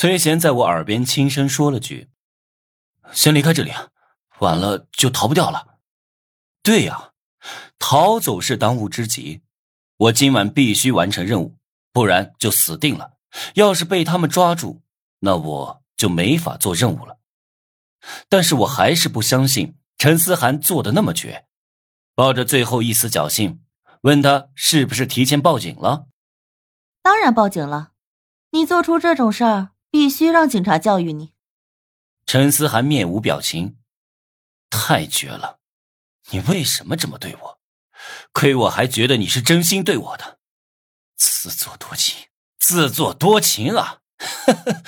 [0.00, 2.08] 崔贤在我耳边轻声说了句
[3.12, 3.70] ：“先离开这里，
[4.38, 5.76] 晚了就逃不掉了。”
[6.64, 7.12] 对呀，
[7.78, 9.42] 逃走是当务之急。
[9.98, 11.58] 我今晚必须完成任务，
[11.92, 13.18] 不然就死定了。
[13.56, 14.80] 要是被他们抓住，
[15.18, 17.18] 那我就没法做任务了。
[18.30, 21.44] 但是我还是不相信陈思涵做的那么绝，
[22.14, 23.62] 抱着最后一丝侥幸，
[24.00, 26.06] 问他是不是提前报警了。
[27.02, 27.92] 当然报警了，
[28.52, 31.32] 你做出这种事儿，必须让警察教育你。
[32.26, 33.78] 陈思涵面无表情，
[34.70, 35.58] 太绝了！
[36.30, 37.60] 你为什么这么对我？
[38.32, 40.38] 亏我还觉得你是真心对我的，
[41.16, 42.28] 自作多情，
[42.58, 44.00] 自作多情啊！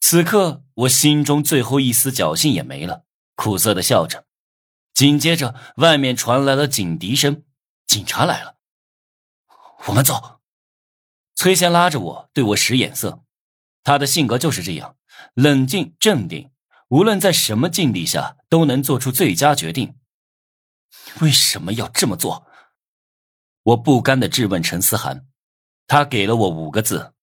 [0.00, 3.04] 此刻我心中最后一丝侥幸也没了，
[3.34, 4.26] 苦涩的笑着。
[4.94, 7.44] 紧接着，外面传来了警笛声，
[7.84, 8.56] 警察来了。
[9.86, 10.40] 我们走。
[11.34, 13.25] 崔贤拉着我，对我使眼色。
[13.86, 14.96] 他的性格就是这样，
[15.34, 16.50] 冷静镇定，
[16.88, 19.94] 无论在什么境地下都能做出最佳决定。
[21.20, 22.48] 为什么要这么做？
[23.62, 25.28] 我不甘的质问陈思涵。
[25.86, 27.14] 他给了我五个字：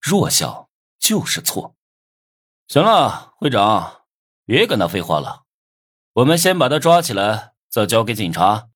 [0.00, 1.76] 弱小就是错。
[2.66, 4.04] 行了，会长，
[4.46, 5.44] 别跟他废话了。
[6.14, 8.70] 我们先把他抓起来，再交给警察。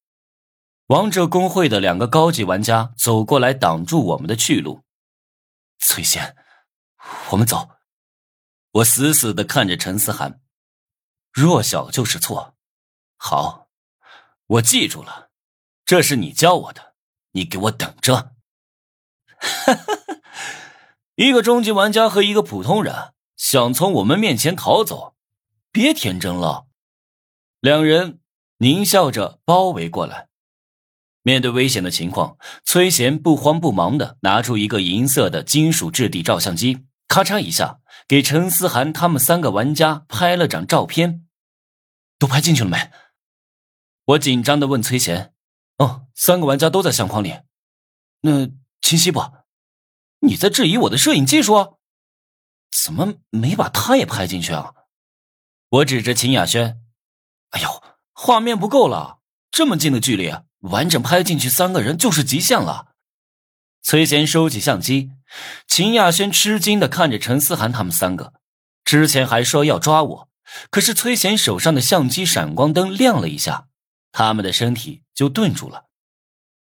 [0.89, 4.83] 王者公会的两个高级玩家走过来，挡住我们的去路。
[5.79, 6.37] 崔贤，
[7.31, 7.71] 我们走。
[8.73, 10.41] 我死死的看着陈思涵。
[11.33, 12.57] 弱小就是错。
[13.17, 13.69] 好。
[14.47, 15.31] 我记住了，
[15.85, 16.95] 这是你教我的，
[17.31, 18.33] 你给我等着！
[21.15, 25.15] 一个终极玩家和一个普通人想从我们面前逃走，
[25.71, 26.67] 别天真了。
[27.61, 28.19] 两人
[28.59, 30.29] 狞笑着包围过来。
[31.23, 41.27] 面对危险的情况，崔贤不慌不忙的拿出一个银色的金属质地照相机，咔嚓一下给陈思涵他们三个玩家拍了张照片。
[42.21, 42.93] 都拍进去了没？
[44.05, 45.35] 我紧张的问崔贤
[45.79, 47.41] ：“哦，三个玩家都在相框里，
[48.21, 48.47] 那
[48.81, 49.21] 清晰不？
[50.21, 51.79] 你在质疑我的摄影技术？
[52.71, 54.75] 怎么没把他也拍进去啊？”
[55.71, 56.81] 我指着秦雅轩
[57.51, 57.83] ：“哎呦，
[58.13, 59.21] 画面不够了，
[59.51, 62.93] 这么近的距离，完整拍进去三个人就是极限了。”
[63.83, 65.11] 崔贤收起相机，
[65.67, 68.35] 秦亚轩吃惊的看着陈思涵他们三个，
[68.85, 70.29] 之前还说要抓我，
[70.71, 73.69] 可是崔贤手上的相机闪光灯亮了一下。
[74.13, 75.85] 他们的身体就顿住了，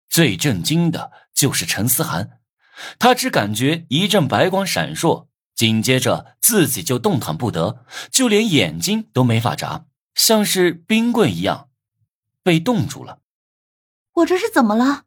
[0.08, 2.40] 最震惊的就是陈思涵，
[2.98, 9.86] 他只感觉一阵白光闪烁，紧接着自己就动弹不得，就连眼睛都没法眨，
[10.16, 11.68] 像是冰棍一样
[12.42, 13.20] 被冻住了。
[14.14, 15.04] 我这是怎么了？